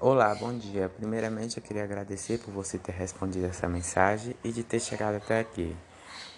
[0.00, 0.88] Olá, bom dia.
[0.88, 5.40] Primeiramente, eu queria agradecer por você ter respondido essa mensagem e de ter chegado até
[5.40, 5.76] aqui.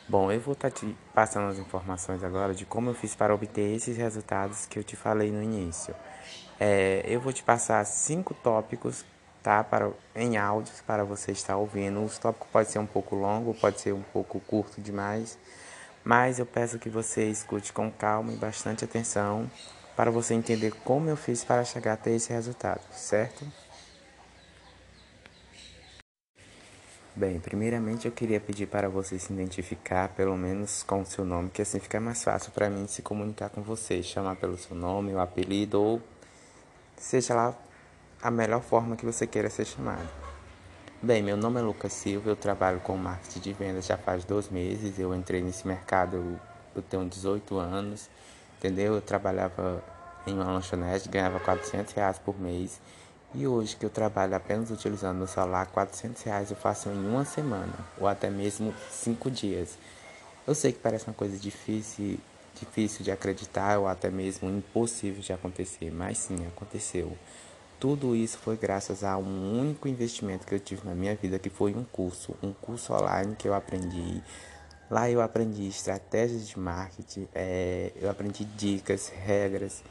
[0.08, 3.76] Bom, eu vou estar te passando as informações agora de como eu fiz para obter
[3.76, 5.94] esses resultados que eu te falei no início.
[6.58, 9.04] É, eu vou te passar cinco tópicos,
[9.42, 12.02] tá, para em áudios para você estar ouvindo.
[12.02, 15.36] Os tópicos pode ser um pouco longo, pode ser um pouco curto demais,
[16.02, 19.50] mas eu peço que você escute com calma e bastante atenção
[20.00, 23.44] para você entender como eu fiz para chegar até esse resultado, certo?
[27.14, 31.50] Bem, primeiramente eu queria pedir para você se identificar, pelo menos com o seu nome,
[31.50, 35.12] que assim fica mais fácil para mim se comunicar com você, chamar pelo seu nome,
[35.12, 36.02] o apelido ou
[36.96, 37.54] seja lá
[38.22, 40.08] a melhor forma que você queira ser chamado.
[41.02, 44.48] Bem, meu nome é Lucas Silva, eu trabalho com marketing de vendas já faz dois
[44.48, 46.40] meses, eu entrei nesse mercado,
[46.74, 48.08] eu tenho 18 anos
[48.60, 48.94] entendeu?
[48.94, 49.82] Eu trabalhava
[50.26, 52.78] em uma lanchonete, ganhava 400 reais por mês.
[53.34, 57.24] E hoje que eu trabalho apenas utilizando meu celular, 400 reais eu faço em uma
[57.24, 59.78] semana, ou até mesmo cinco dias.
[60.46, 62.18] Eu sei que parece uma coisa difícil,
[62.58, 67.16] difícil de acreditar, ou até mesmo impossível de acontecer, mas sim, aconteceu.
[67.78, 71.48] Tudo isso foi graças a um único investimento que eu tive na minha vida, que
[71.48, 74.20] foi um curso, um curso online que eu aprendi
[74.90, 79.84] Lá eu aprendi estratégias de marketing, é, eu aprendi dicas, regras,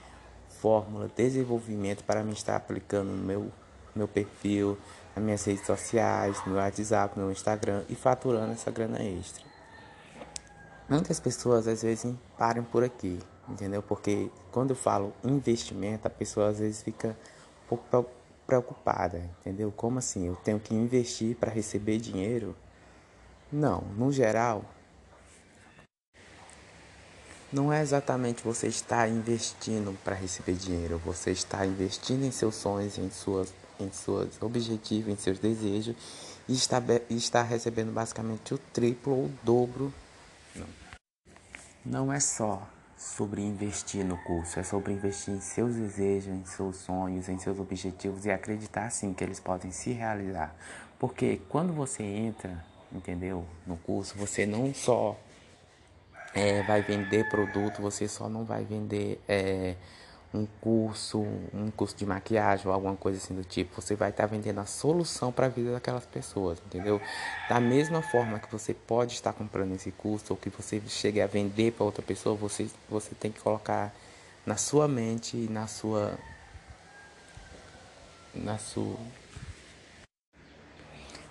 [0.49, 3.49] fórmula, desenvolvimento para me estar aplicando no meu,
[3.95, 4.77] meu perfil,
[5.15, 9.41] nas minhas redes sociais, no WhatsApp, no Instagram e faturando essa grana extra.
[10.89, 13.81] Muitas pessoas às vezes param por aqui, entendeu?
[13.81, 17.15] Porque quando eu falo investimento, a pessoa às vezes fica
[17.71, 18.09] um pouco
[18.45, 19.71] preocupada, entendeu?
[19.71, 20.27] Como assim?
[20.27, 22.53] Eu tenho que investir para receber dinheiro?
[23.49, 24.65] Não, no geral,
[27.51, 32.97] não é exatamente você estar investindo para receber dinheiro, você está investindo em seus sonhos,
[32.97, 35.95] em suas, em seus objetivos, em seus desejos
[36.47, 39.93] e está, e está recebendo basicamente o triplo ou o dobro.
[40.55, 40.67] Não.
[41.85, 42.67] Não é só
[42.97, 47.59] sobre investir no curso, é sobre investir em seus desejos, em seus sonhos, em seus
[47.59, 50.53] objetivos e acreditar sim que eles podem se realizar.
[50.99, 55.17] Porque quando você entra, entendeu, no curso, você não só
[56.33, 59.75] é, vai vender produto, você só não vai vender é,
[60.33, 61.19] um curso,
[61.53, 63.81] um curso de maquiagem ou alguma coisa assim do tipo.
[63.81, 67.01] Você vai estar tá vendendo a solução para a vida daquelas pessoas, entendeu?
[67.47, 71.27] Da mesma forma que você pode estar comprando esse curso ou que você chegue a
[71.27, 73.93] vender para outra pessoa, você, você tem que colocar
[74.45, 76.17] na sua mente e na sua
[78.33, 78.97] na sua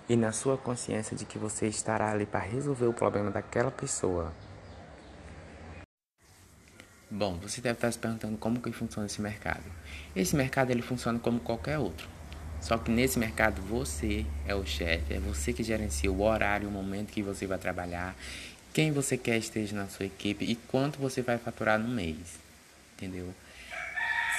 [0.09, 4.33] e na sua consciência de que você estará ali para resolver o problema daquela pessoa.
[7.11, 9.63] Bom, você deve estar se perguntando como que funciona esse mercado.
[10.15, 12.07] Esse mercado ele funciona como qualquer outro.
[12.61, 16.71] Só que nesse mercado você é o chefe, é você que gerencia o horário, o
[16.71, 18.15] momento que você vai trabalhar,
[18.73, 22.37] quem você quer esteja na sua equipe e quanto você vai faturar no mês.
[22.95, 23.33] Entendeu?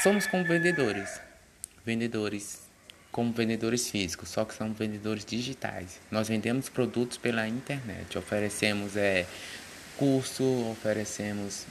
[0.02, 1.20] Somos como vendedores.
[1.84, 2.60] Vendedores
[3.10, 5.98] como vendedores físicos, só que são vendedores digitais.
[6.10, 9.26] Nós vendemos produtos pela internet, oferecemos é,
[9.96, 11.66] curso, oferecemos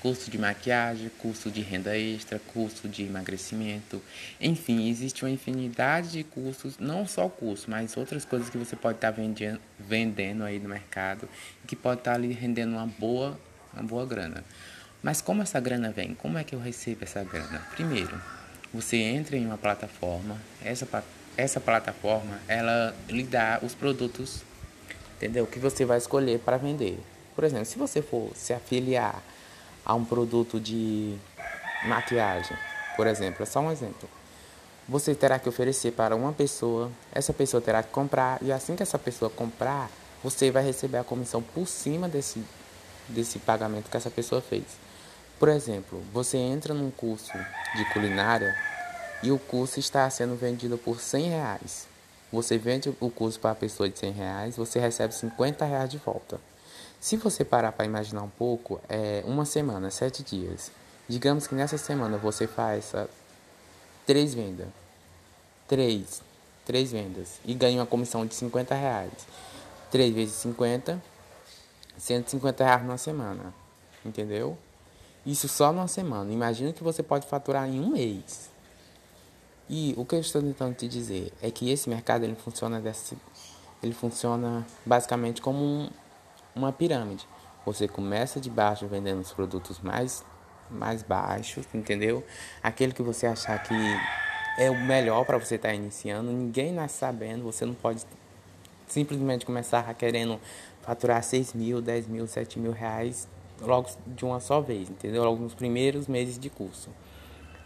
[0.00, 4.02] curso de maquiagem, curso de renda extra, curso de emagrecimento,
[4.40, 8.98] enfim, existe uma infinidade de cursos, não só curso, mas outras coisas que você pode
[8.98, 11.28] estar vendendo, vendendo aí no mercado,
[11.66, 13.38] que pode estar ali rendendo uma boa,
[13.72, 14.44] uma boa grana.
[15.02, 16.14] Mas como essa grana vem?
[16.14, 17.62] Como é que eu recebo essa grana?
[17.72, 18.20] Primeiro,
[18.72, 20.86] você entra em uma plataforma, essa,
[21.36, 24.42] essa plataforma, ela lhe dá os produtos,
[25.16, 25.46] entendeu?
[25.46, 26.98] Que você vai escolher para vender.
[27.34, 29.22] Por exemplo, se você for se afiliar
[29.88, 31.16] a um produto de
[31.86, 32.56] maquiagem,
[32.96, 34.08] por exemplo, é só um exemplo.
[34.88, 38.82] Você terá que oferecer para uma pessoa, essa pessoa terá que comprar e assim que
[38.82, 39.90] essa pessoa comprar,
[40.22, 42.44] você vai receber a comissão por cima desse
[43.08, 44.64] desse pagamento que essa pessoa fez.
[45.38, 47.32] Por exemplo, você entra num curso
[47.74, 48.54] de culinária
[49.22, 51.88] e o curso está sendo vendido por 100 reais.
[52.32, 55.96] Você vende o curso para a pessoa de 100 reais, você recebe 50 reais de
[55.96, 56.38] volta.
[57.00, 60.70] Se você parar para imaginar um pouco, é uma semana, sete dias.
[61.08, 63.08] Digamos que nessa semana você faça
[64.06, 64.68] três vendas.
[65.68, 66.22] Três.
[66.66, 67.40] Três vendas.
[67.44, 69.12] E ganha uma comissão de 50 reais.
[69.90, 71.00] Três vezes 50,
[71.96, 73.54] 150 reais numa semana.
[74.04, 74.58] Entendeu?
[75.24, 76.32] Isso só numa semana.
[76.32, 78.50] Imagina que você pode faturar em um mês.
[79.70, 83.16] E o que eu estou tentando te dizer é que esse mercado ele funciona desse,
[83.82, 85.90] ele funciona basicamente como um,
[86.58, 87.26] uma pirâmide.
[87.64, 90.24] Você começa de baixo vendendo os produtos mais,
[90.70, 92.24] mais baixos, entendeu?
[92.62, 93.74] Aquele que você achar que
[94.58, 96.32] é o melhor para você estar tá iniciando.
[96.32, 98.04] Ninguém nasce sabendo, você não pode
[98.86, 100.40] simplesmente começar querendo
[100.82, 103.28] faturar 6 mil, 10 mil, 7 mil reais
[103.60, 105.24] logo de uma só vez, entendeu?
[105.24, 106.90] Logo nos primeiros meses de curso.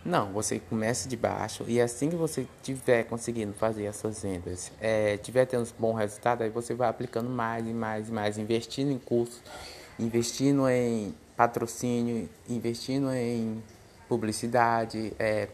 [0.04, 4.72] Não, você começa de baixo e assim que você tiver conseguindo fazer as suas vendas,
[4.80, 8.36] é, tiver tendo um bom resultado, aí você vai aplicando mais e mais e mais,
[8.36, 9.40] investindo em cursos,
[10.00, 13.62] investindo em patrocínio, investindo em
[14.08, 15.48] publicidade, é,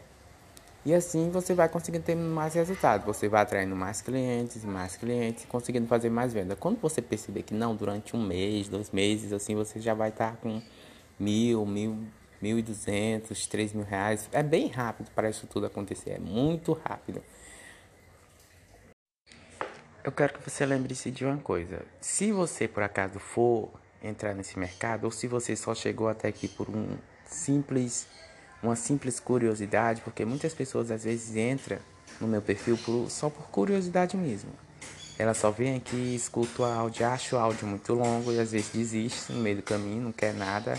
[0.85, 3.05] e assim você vai conseguindo ter mais resultados.
[3.05, 6.55] Você vai atraindo mais clientes, mais clientes, conseguindo fazer mais venda.
[6.55, 10.37] Quando você perceber que não, durante um mês, dois meses, assim, você já vai estar
[10.37, 10.61] com
[11.19, 11.99] mil, mil,
[12.41, 14.29] mil e duzentos, três mil reais.
[14.31, 16.11] É bem rápido para isso tudo acontecer.
[16.11, 17.21] É muito rápido.
[20.03, 21.85] Eu quero que você lembre-se de uma coisa.
[21.99, 23.69] Se você por acaso for
[24.01, 28.07] entrar nesse mercado, ou se você só chegou até aqui por um simples
[28.61, 31.79] uma simples curiosidade, porque muitas pessoas às vezes entram
[32.19, 34.51] no meu perfil por, só por curiosidade mesmo.
[35.17, 38.69] Ela só vem aqui, escuta o áudio, acha o áudio muito longo e às vezes
[38.69, 40.77] desiste no meio do caminho, não quer nada,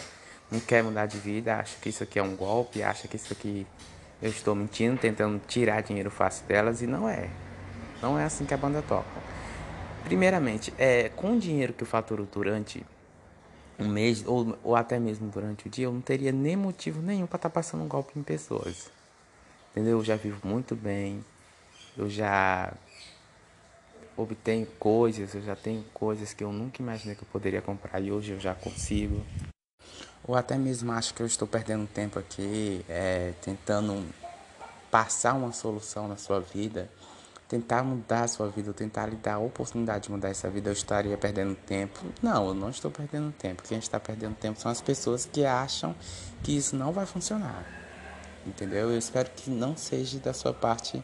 [0.50, 3.32] não quer mudar de vida, acha que isso aqui é um golpe, acha que isso
[3.32, 3.66] aqui
[4.20, 7.30] eu estou mentindo, tentando tirar dinheiro fácil delas e não é.
[8.02, 9.08] Não é assim que a banda toca.
[10.04, 12.84] Primeiramente, é, com o dinheiro que eu faturo durante
[13.78, 17.26] um mês ou, ou até mesmo durante o dia, eu não teria nem motivo nenhum
[17.26, 18.90] para estar tá passando um golpe em pessoas.
[19.70, 19.98] Entendeu?
[19.98, 21.24] Eu já vivo muito bem,
[21.96, 22.72] eu já
[24.16, 28.10] obtenho coisas, eu já tenho coisas que eu nunca imaginei que eu poderia comprar e
[28.10, 29.24] hoje eu já consigo.
[30.26, 34.06] Ou até mesmo acho que eu estou perdendo tempo aqui é, tentando
[34.90, 36.88] passar uma solução na sua vida
[37.50, 40.72] tentar mudar a sua vida, tentar lhe dar a oportunidade de mudar essa vida, eu
[40.72, 41.98] estaria perdendo tempo.
[42.22, 43.64] Não, eu não estou perdendo tempo.
[43.64, 45.92] Quem está perdendo tempo são as pessoas que acham
[46.44, 47.66] que isso não vai funcionar.
[48.46, 48.92] Entendeu?
[48.92, 51.02] Eu espero que não seja da sua parte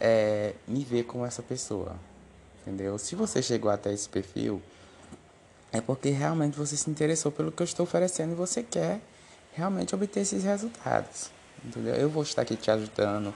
[0.00, 1.96] é, me ver como essa pessoa.
[2.62, 2.96] Entendeu?
[2.96, 4.62] Se você chegou até esse perfil,
[5.74, 9.00] é porque realmente você se interessou pelo que eu estou oferecendo e você quer
[9.52, 11.30] realmente obter esses resultados.
[11.62, 11.94] Entendeu?
[11.94, 13.34] Eu vou estar aqui te ajudando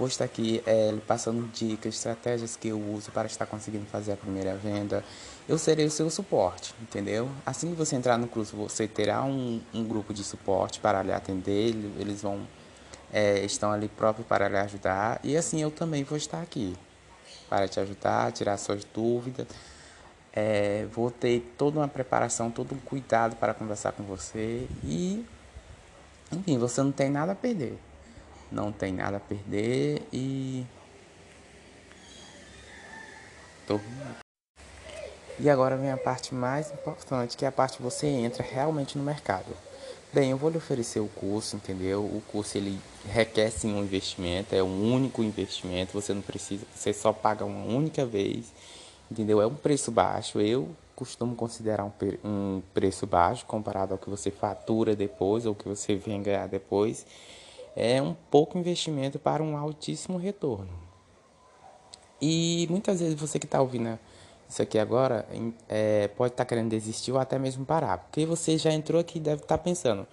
[0.00, 4.16] Vou estar aqui é, passando dicas, estratégias que eu uso para estar conseguindo fazer a
[4.16, 5.04] primeira venda.
[5.46, 7.28] Eu serei o seu suporte, entendeu?
[7.44, 11.12] Assim que você entrar no curso, você terá um, um grupo de suporte para lhe
[11.12, 11.74] atender.
[11.98, 12.48] Eles vão
[13.12, 15.20] é, estão ali próprio para lhe ajudar.
[15.22, 16.74] E assim eu também vou estar aqui
[17.48, 19.46] para te ajudar, tirar suas dúvidas.
[20.32, 25.26] É, vou ter toda uma preparação, todo um cuidado para conversar com você e,
[26.32, 27.78] enfim, você não tem nada a perder
[28.50, 30.64] não tem nada a perder e.
[33.66, 33.80] Tô...
[35.38, 38.98] E agora vem a parte mais importante, que é a parte que você entra realmente
[38.98, 39.56] no mercado.
[40.12, 42.00] Bem, eu vou lhe oferecer o curso, entendeu?
[42.00, 42.78] O curso ele
[43.08, 47.64] requer sim um investimento, é um único investimento, você não precisa, você só paga uma
[47.64, 48.52] única vez,
[49.10, 49.40] entendeu?
[49.40, 50.40] É um preço baixo.
[50.40, 51.92] Eu costumo considerar um,
[52.24, 57.06] um preço baixo comparado ao que você fatura depois ou que você vem ganhar depois
[57.76, 60.68] é um pouco investimento para um altíssimo retorno.
[62.20, 63.98] E muitas vezes você que está ouvindo
[64.48, 65.26] isso aqui agora
[65.68, 69.18] é, pode estar tá querendo desistir ou até mesmo parar, porque você já entrou aqui
[69.18, 70.06] e deve estar tá pensando: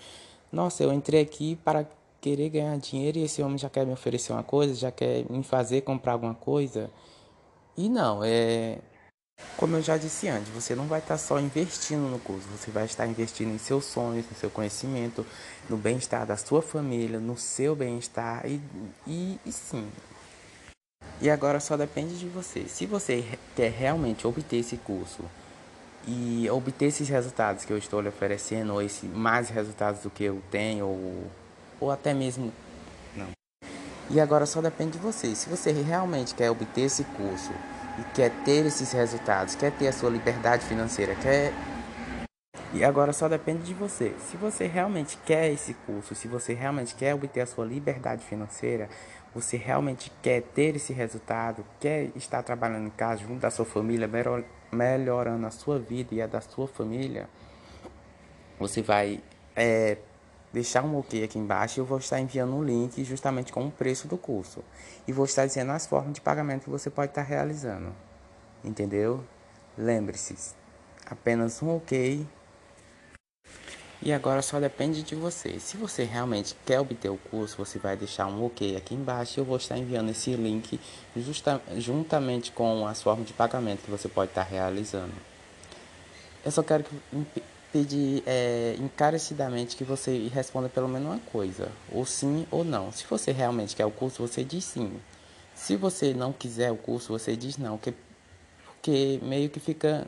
[0.51, 1.85] nossa, eu entrei aqui para
[2.21, 5.43] querer ganhar dinheiro e esse homem já quer me oferecer uma coisa, já quer me
[5.43, 6.89] fazer comprar alguma coisa.
[7.77, 8.79] E não, é
[9.55, 12.85] como eu já disse antes, você não vai estar só investindo no curso, você vai
[12.85, 15.25] estar investindo em seus sonhos, no seu conhecimento,
[15.69, 18.61] no bem-estar da sua família, no seu bem-estar e,
[19.05, 19.87] e, e sim.
[21.21, 22.67] E agora só depende de você.
[22.67, 25.23] Se você quer realmente obter esse curso
[26.07, 30.23] e obter esses resultados que eu estou lhe oferecendo, ou esse, mais resultados do que
[30.23, 31.27] eu tenho, ou,
[31.79, 32.51] ou até mesmo.
[34.09, 35.35] E agora só depende de você.
[35.35, 37.51] Se você realmente quer obter esse curso
[37.99, 41.53] e quer ter esses resultados, quer ter a sua liberdade financeira, quer
[42.73, 44.13] e agora só depende de você.
[44.19, 48.89] Se você realmente quer esse curso, se você realmente quer obter a sua liberdade financeira,
[49.33, 54.09] você realmente quer ter esse resultado, quer estar trabalhando em casa junto da sua família,
[54.71, 57.29] melhorando a sua vida e a da sua família,
[58.59, 59.21] você vai
[59.55, 59.97] é,
[60.57, 64.07] deixar um ok aqui embaixo eu vou estar enviando um link justamente com o preço
[64.07, 64.63] do curso.
[65.07, 67.93] E vou estar dizendo as formas de pagamento que você pode estar realizando.
[68.63, 69.23] Entendeu?
[69.77, 70.35] Lembre-se,
[71.05, 72.25] apenas um ok.
[74.01, 75.59] E agora só depende de você.
[75.59, 79.41] Se você realmente quer obter o curso, você vai deixar um ok aqui embaixo e
[79.41, 80.79] eu vou estar enviando esse link
[81.15, 85.13] justa, juntamente com as formas de pagamento que você pode estar realizando.
[86.43, 86.95] Eu só quero que
[87.77, 92.91] pedir é, encarecidamente que você responda pelo menos uma coisa, ou sim ou não.
[92.91, 94.99] Se você realmente quer o curso, você diz sim.
[95.53, 97.93] Se você não quiser o curso, você diz não, porque,
[98.65, 100.07] porque meio que fica,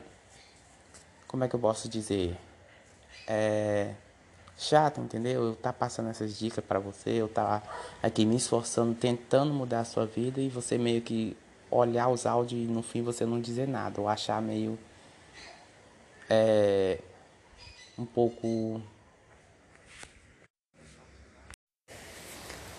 [1.28, 2.36] como é que eu posso dizer,
[3.28, 3.94] é
[4.58, 5.44] chato, entendeu?
[5.44, 7.62] Eu tá passando essas dicas para você, eu tá
[8.02, 11.36] aqui me esforçando, tentando mudar a sua vida e você meio que
[11.70, 14.76] olhar os áudios e no fim você não dizer nada, ou achar meio
[16.28, 16.98] é,
[18.00, 18.80] um pouco.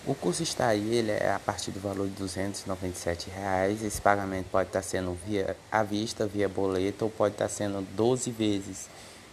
[0.04, 3.84] O curso está aí, ele é a partir do valor de 297 reais.
[3.84, 8.30] Esse pagamento pode estar sendo via à vista, via boleto, ou pode estar sendo 12
[8.32, 8.88] vezes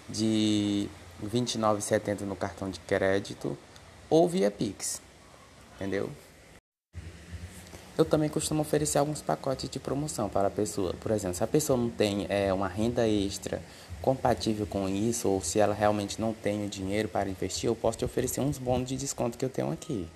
[0.08, 0.88] de
[1.22, 3.58] R$ 29,70 no cartão de crédito
[4.10, 5.02] ou via Pix.
[5.76, 6.12] Entendeu?
[8.00, 10.94] Eu também costumo oferecer alguns pacotes de promoção para a pessoa.
[11.02, 13.62] Por exemplo, se a pessoa não tem é, uma renda extra
[14.02, 17.98] compatível com isso, ou se ela realmente não tem o dinheiro para investir, eu posso
[17.98, 20.08] te oferecer uns bônus de desconto que eu tenho aqui.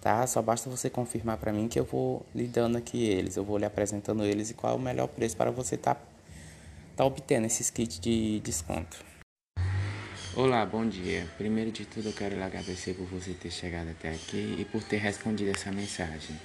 [0.00, 0.26] Tá?
[0.26, 3.56] Só basta você confirmar para mim que eu vou lhe dando aqui eles, eu vou
[3.56, 6.00] lhe apresentando eles e qual é o melhor preço para você estar tá,
[6.96, 8.96] tá obtendo esses kits de desconto.
[10.34, 11.28] Olá, bom dia.
[11.38, 14.82] Primeiro de tudo, eu quero lhe agradecer por você ter chegado até aqui e por
[14.82, 16.36] ter respondido essa mensagem.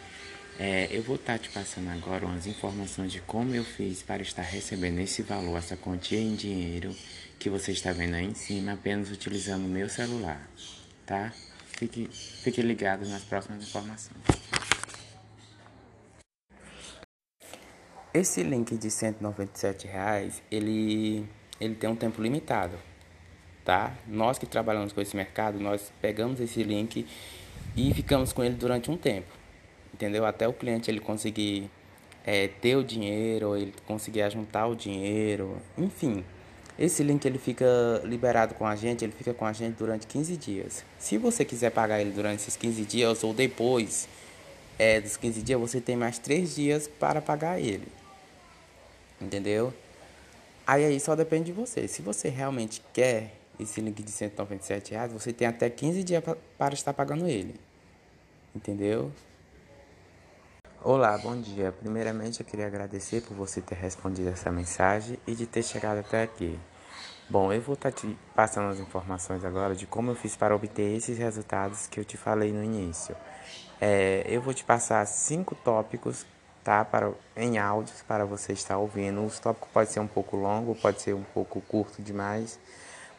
[0.60, 4.24] É, eu vou estar tá te passando agora umas informações de como eu fiz para
[4.24, 6.96] estar recebendo esse valor, essa quantia em dinheiro
[7.38, 10.50] que você está vendo aí em cima, apenas utilizando o meu celular,
[11.06, 11.32] tá?
[11.68, 14.18] Fique, fique ligado nas próximas informações.
[18.12, 21.30] Esse link de 197 reais, ele,
[21.62, 22.80] ele tem um tempo limitado,
[23.64, 23.96] tá?
[24.08, 27.06] Nós que trabalhamos com esse mercado, nós pegamos esse link
[27.76, 29.37] e ficamos com ele durante um tempo
[29.98, 30.26] entendeu?
[30.26, 31.70] Até o cliente ele conseguir
[32.24, 36.24] é, ter o dinheiro, ele conseguir juntar o dinheiro, enfim.
[36.78, 37.66] Esse link ele fica
[38.04, 40.86] liberado com a gente, ele fica com a gente durante 15 dias.
[41.00, 44.08] Se você quiser pagar ele durante esses 15 dias ou depois
[44.78, 47.88] é, dos 15 dias, você tem mais 3 dias para pagar ele.
[49.20, 49.74] Entendeu?
[50.68, 51.88] Aí aí só depende de você.
[51.88, 56.24] Se você realmente quer esse link de 197 reais, você tem até 15 dias
[56.56, 57.56] para estar pagando ele.
[58.56, 59.12] Entendeu?
[60.90, 61.70] Olá, bom dia.
[61.70, 66.24] Primeiramente, eu queria agradecer por você ter respondido essa mensagem e de ter chegado até
[66.24, 66.58] aqui.
[67.30, 70.56] Bom, eu vou estar tá te passando as informações agora de como eu fiz para
[70.56, 73.18] obter esses resultados que eu te falei no início.
[73.82, 76.26] É, eu vou te passar cinco tópicos,
[76.64, 79.26] tá, para em áudios para você estar ouvindo.
[79.26, 82.58] Os tópicos pode ser um pouco longo, pode ser um pouco curto demais,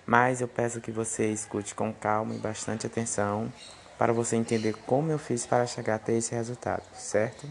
[0.06, 3.52] mas eu peço que você escute com calma e bastante atenção
[3.98, 7.46] para você entender como eu fiz para chegar até esse resultado, certo?